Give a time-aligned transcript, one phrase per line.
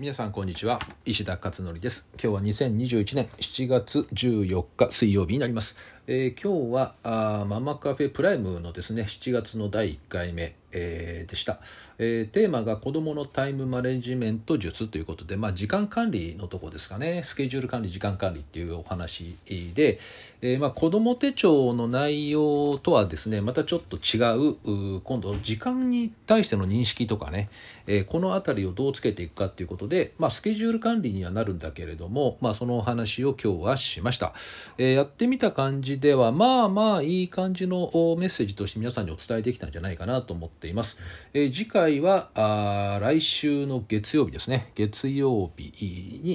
[0.00, 0.78] 皆さんこんにちは。
[1.04, 2.06] 石田勝則です。
[2.22, 11.60] 今日は2021年7月14日水曜日になります、えー、今日はあママカフェプライムのですね7月の第1回目えー、でした、
[11.98, 17.22] えー、テーマが子どものタイムマネジメント術ということで、まあ、時間管理のとこですかね。
[17.24, 19.36] スケジュール管理時間管理っていうお話
[19.74, 19.98] で、
[20.42, 27.48] えまあ、子ども手帳の内容とはですねまたちょっと違う今度時間に対しての認識とかね、
[27.86, 34.34] え、この辺りをどうつけていくかっていうことで、まあ、スケジュール管理にはなるんだけれども、まあ、そのお話を今日はしました、
[34.76, 40.98] え、やってみた感じではまあまあいい感じのメッセージとして皆さんにお伝えできたんじゃないかなと思っています。
[41.34, 45.72] えー、次回はあ来週の月曜日ですね月曜日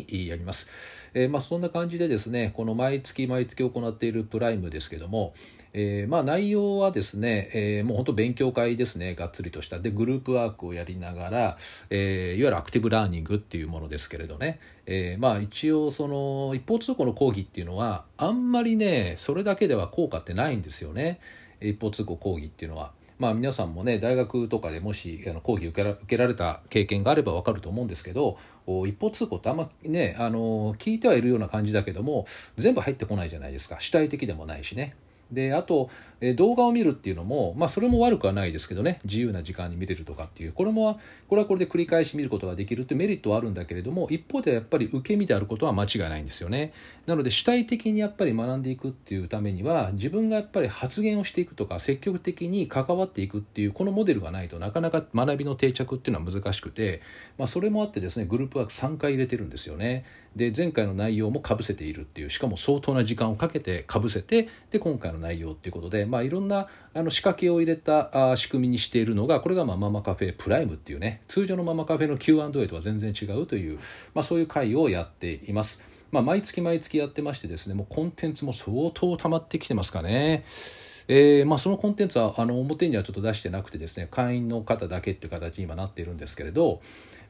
[0.10, 0.68] にやります。
[1.14, 5.34] えー、まあ、そんな感じでですねこの毎月毎月行っているプライムですけども、
[5.74, 9.80] えー、まあ内容はですね、えー、もう本当勉強会ですねがっつりとした。
[9.80, 11.58] でグループワークをやりながら、
[11.90, 21.20] えー、いわゆるアクティブラーニングっていうものですけれどね、え、まあ一応その一方通行の講義っていうのはあんまりねそれだけでは効果ってないんですよね。
[21.62, 22.92] 一方通行講義っていうのは。
[23.20, 28.38] まあ、皆さんもね大学とかでもしあの講義受けら受けられた経験があれば分かると思うんですけど
[28.88, 32.26] 一方通行ってあんまねあの聞いてはいるような感じだけども
[32.58, 34.96] 全部入ってこないじゃないですか主体的でもないしね。
[35.34, 35.90] であと、
[36.22, 39.00] え動画を見るっていうのも、まあ、それも悪くはないですけどね。
[39.04, 40.54] 自由な時間に見れるとかっていう。
[40.54, 46.72] これもこれはこれで繰り返し見ることができるってメリットはあるんだけれども一方でやっぱり受け身であることは間違いないんですよね。
[47.08, 57.02] なので主体的にやっぱり学んでいくっていうためには自分がやっぱり発言をしていくとか積極的に関わっていくっていうこのモデルがないとなかなか学びの定着っていうのは難しくて、
[57.38, 60.06] まあ、それもあってですねグループワーク3回入れてるんですよね。
[60.36, 73.80] で前回の内容もかぶせているっていうしかも相当な時間をかけてかぶせてで今回の内容っていうことで、まあ、いろんなあの仕掛けを入れたあ仕組みにしているのがこれがまあママカフェプライムっていうね通常のママカフェの Q&A とは全然違うという、
[74.14, 75.82] まあ、そういう回をやっています。
[76.12, 80.46] まあ、毎月毎月やってましてですねもうコンテンツも相当溜まってきてますかね。
[81.08, 86.82] えーまあ、そのコンテンツはあの表にはちょっと出してなくてですね会員の方だけっていう形に今なっているんですけれど、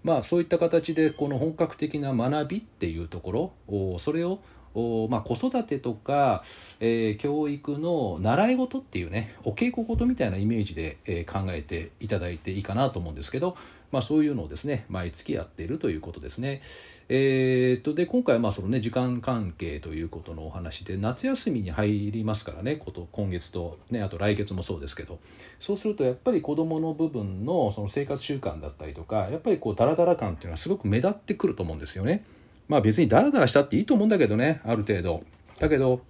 [0.03, 4.39] まあ、そういった形でこの本格的な学びっていうところそれを
[4.75, 6.43] おまあ、子育てとか、
[6.79, 13.55] えー、教育の習い事っていうねお稽古事みたいなイメージで、えー、考えていただいていいかなと思うんですけど、
[13.91, 16.61] まあ、そういうのをですね毎月やっているということですね。
[17.09, 25.19] えー、とで今回はまあその、ね、時間関係ということのお話で夏休みに入りますからねこと今月と、ね、あと来月もそうですけど
[25.59, 32.23] そうするとやっぱり子どもの部分のその生活習慣だったりとかやっぱりこうダラダラ感っていうのはすごく目立ってくると思うんですよね。
[32.67, 35.23] まあ別にダラダラしたっていいと思うんだけどねある程度。
[35.59, 36.01] だけど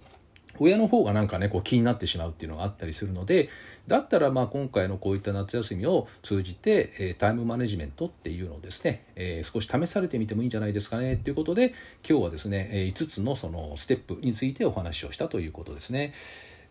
[0.58, 3.48] 親の方がなんかねこう気になってしまうっていうのがあったりするので
[3.86, 11.74] だったらまあ今回のこういった夏休みを通じて、えー、タイムマネジメントっていうのをですね、えー、少し試されてみてもいいんじゃないですかねっていうことで
[12.08, 16.12] 今日はですね5つのそのステップについてお話をしたということですね。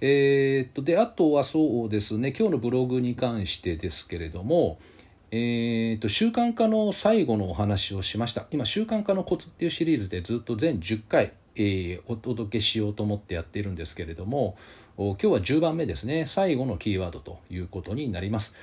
[0.01, 4.79] えー、っとであとはそうですね今日のブログに関してですけれども
[5.35, 8.45] えーと、習慣化の最後のお話をしました。
[8.51, 14.55] 今習慣化のコツっていうシリーズでずっと全10回、えー、お届けしようと思ってやっているんですけれども
[14.95, 16.27] 今日は10番目ですね。
[16.27, 18.55] 最後のキーワードということになります。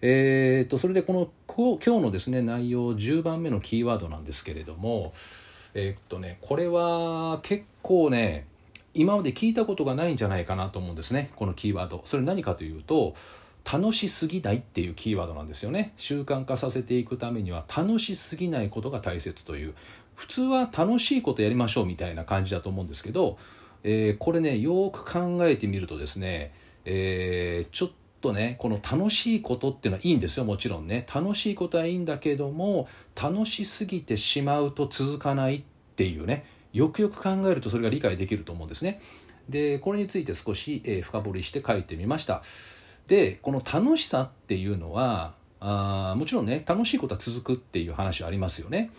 [0.00, 5.12] えーと、それでこのこ今日のですね内容10番目のキーワードなんですけれども
[5.74, 8.46] えっ、とねこれは結構ね
[8.94, 11.32] 今まで聞いたことがないんじゃないかなと思うんですね。
[11.36, 12.00] このキーワード。
[12.06, 13.14] それ何かというと
[13.70, 15.92] 楽しすぎないっていうキーワードなんですよね。
[15.98, 19.74] 習慣化させていくためには楽しすぎないことが大切という。
[20.14, 23.36] 普通は楽しいことやりましょうみたいな感じだと思うんですけど、
[23.84, 26.52] えー、これねよく考えてみるとですね、
[26.84, 27.90] えー、ちょっ
[28.20, 30.44] とねこの楽しいことっていうのはいいんですよ。
[30.44, 31.06] もちろんね。
[31.14, 32.88] 楽しいことはいいんだけども
[33.20, 35.62] 楽しすぎてしまうと続かないっ
[35.94, 36.46] ていうね。
[36.72, 39.00] よくよく考えるとそれが理解できると思うんですね。
[39.48, 42.42] でこれについて少し、えー、深掘りして書いてみました。
[43.08, 48.90] でこの楽しさっていうのはあもちろんね楽しいことは続くっていう話ありますよね。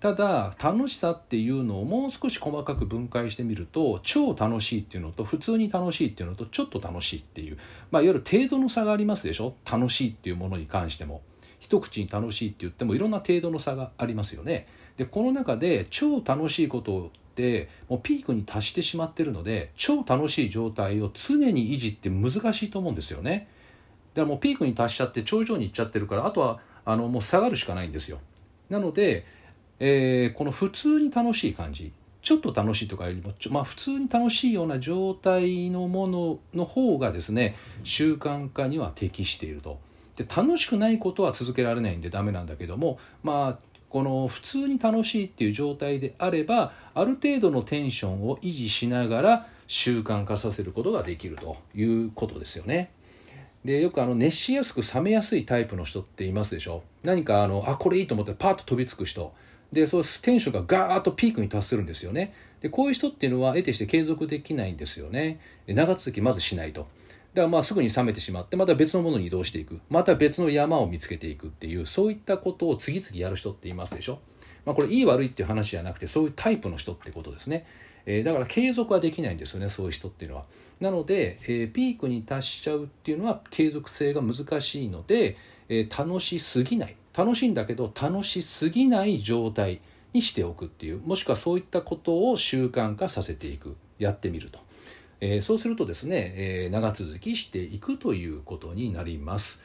[0.00, 7.56] ただ楽しさっていうのをもう少し細かく分解してみると超楽しいっていうのと普通に楽しいっていうのとちょっと楽しいっていう、
[7.90, 9.54] まあ、いわゆる程度の差がありますでしょ？
[9.64, 11.22] 楽しいっていうものに関しても。
[11.58, 14.66] 一口に楽しいって言ってもいろんな程度の差がありますよね。
[14.98, 23.48] でこの中で超楽しいことってもうピークに達してしまってるので超楽しい状態を常に維持って難しいと思うんですよね。
[24.14, 28.20] からもうピークに達しちゃって頂上に行っちゃってるからあとはあのもう下がるしかないんですよ
[28.70, 29.26] なので、
[29.80, 39.78] えー、この普通に楽しい感じちょっと楽しいとかよりもまあ、普通に楽しいような状態のものの方がですね習慣化には適していると
[40.16, 52.90] で楽しくないことは続けられないんでダメなんだけどもまあこの普通に楽しいっていう状態であればある程度のテンションを維持しながら習慣化させることができるということですよね。
[53.64, 56.82] でよくあの熱しやすく冷めやすいタイプの人っていますでしょ？
[57.02, 59.32] 何かあのあこれいいと思ってパッと飛びつく人。
[59.72, 62.34] でそうテンションがガーッとピークに達するんですよね。
[62.60, 65.40] でこういう人っていうのは得てして継続できないんですよね。
[65.66, 66.86] 長続きまずしないと。
[67.32, 69.80] だからまあすぐに冷めてしまってまた別のものに移動していく。
[69.88, 74.20] また別の山を見つけていくっていうそういったことを次々やる人っていますでしょ？
[74.64, 77.66] まあ、これいい悪いっていう話じゃなくてそういうタイプの人ってことですね、
[78.06, 80.44] えー、だから継続はできないんですよねそういう人っていうのは。
[80.80, 85.36] なので、えー、ピークに達しちゃうっていうのは継続性が難しいので、
[85.68, 86.96] えー、楽しすぎない。
[87.16, 89.80] 楽しいんだけど楽しすぎない状態
[90.12, 93.76] にしておくっていうもしくはそういったことを習慣化させていく。
[93.98, 94.58] やってみると、
[95.20, 99.62] えー、そうするとですね、えー、長続きしていくということになります。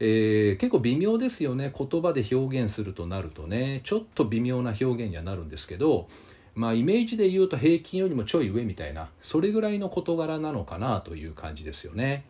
[0.00, 1.72] えー、結構微妙ですよね。
[1.76, 3.82] 言葉で表現するとなるとね。
[3.84, 6.08] ちょっと微妙な表現にはなるんですけど
[6.54, 12.24] まあイメージで言うと平均よりもちょい上みたいなそれぐらいの事柄なのかなという感じですよね。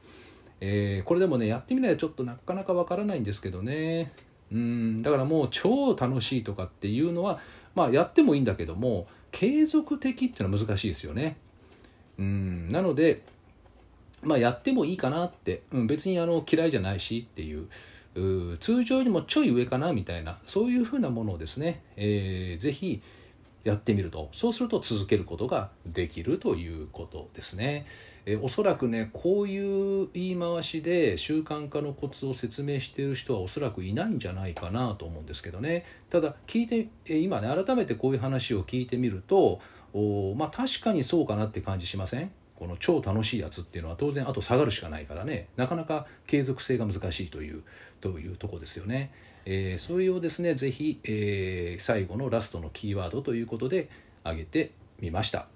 [0.61, 4.13] えー、これでもねやってみないとちょっとなかなかわからないんですけどね
[4.53, 7.41] うんだからもう超楽しいとかっていうのは
[7.75, 11.37] まあやってもいいんだけども継続的っていうのは難しいですよね。
[12.17, 13.23] うんなので
[14.23, 17.67] まあやってもいいかなって、うん、別にあの嫌いじゃないしっていう
[18.59, 23.03] 通常よりもちょい上かなみたいなそういうふうなものをですね、えー、ぜひ
[23.65, 27.87] やってみるとそうすると続けることができるということですね。
[28.27, 36.89] えおそらくねこういう言い回しで習慣化のコツを説明している人はおそらくいないんじゃないかなと思うんですけどねただ聞いて
[37.21, 39.61] 今ね改めてこういう話を聞いてみると
[39.93, 42.31] おまあ確かにそうかなって感じしません？
[42.57, 47.63] この超楽しいやつっていうのは当然あと下がるしかないからねなかなか継続性が難しいという
[48.01, 49.13] というとこですよね。
[49.45, 53.89] えー、それをですね是非、えー、最後のラストのキーワードということで
[54.23, 55.47] 挙げてみました。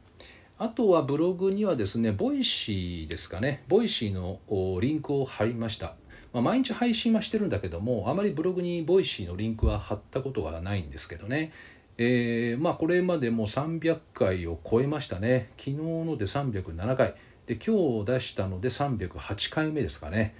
[0.58, 4.40] あとはブログにはですね、 Voicyですかね、 Voicyの
[4.80, 5.96] リンクを貼りました。
[6.32, 11.52] まあ、毎日配信はしてるんだけども、あまりブログに Voicyのリンクは貼ったことがないんですけどね、
[11.98, 15.50] えー、まあこれまでもう300回を超えましたね。
[15.58, 17.14] 昨日ので307回。
[17.46, 20.34] で今日出したので308回目ですかね、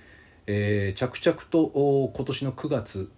[0.46, 3.10] えー、着々と今年の9月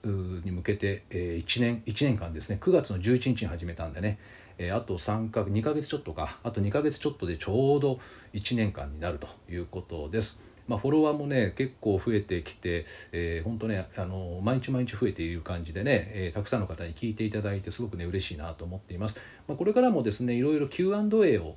[0.45, 4.19] に向けて、えー、1年1年間ですね9月の11日に始めたんでね、
[4.57, 8.01] えー、あと3か2ヶ月ちょっとかあと2ヶ月ちょっとでちょうど
[8.33, 10.41] 1年間になるということです。
[10.69, 21.57] まあ、フォロワーもね結構増えてきて、えー、本当ねあの毎日毎日増えている感じでね、えー、たくさんの方に聞いていただいてすごくね嬉しいなと思っています、まあ、これからもですねいろいろ Q&A を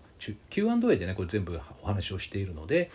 [0.50, 2.90] Q&A でねこれ全部お話をしているので、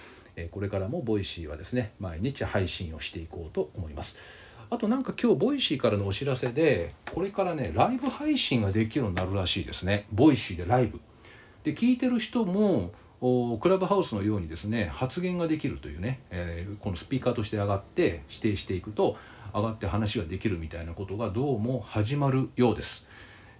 [0.50, 4.18] これからも Voicyはですね毎日配信をしていこうと思います。
[4.68, 10.06] あとなんか今日 Voicyからのお知らせでこれからねライブ配信ができるようになるらしいですね。
[10.12, 11.00] Voicyでライブ。
[11.62, 12.92] で聞いてる人も
[13.60, 19.16] クラブハウスのようにですね発言ができるというね、えー、このスピーカーとして上がって指定していくと
[19.54, 23.08] 上がって話ができるみたいなことがどうも始まるようです。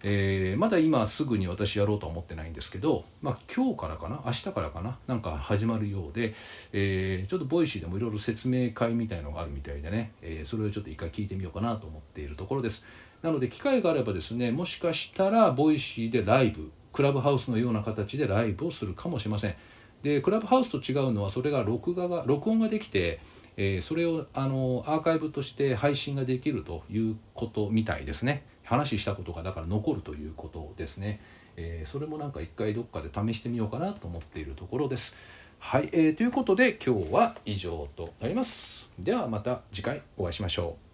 [0.02, 4.22] えー、まだ今すぐに私やろうとは思ってないんですけど、まあ、今日からかな？
[4.26, 4.98] 明日からかな？
[5.06, 6.34] なんか始まるようで、
[6.72, 12.86] えー、ちょっと Voicyでもいろいろ説明会みたいのがあるみたいでね、えー、それをちょっと一回聞いてみようかなと思っているところです。
[13.22, 19.54] なので機会があればですねもしかしたら Voicyでライブクラブハウスのような形でライブをするかもしれません。
[20.02, 23.18] でクラブハウスと違うのはそれが録画が録音ができて、
[23.56, 28.44] えー、それをあのアーカイブとして配信ができるということみたいですね。
[28.66, 31.20] 話したことがだから残るということですね、
[31.56, 35.16] えー、それもなんか一回どっかで試してみようかなと思っているところです。
[35.58, 38.92] はい、えー、ということで今日は以上となります。
[38.98, 40.85] ではまた次回お会いしましょう。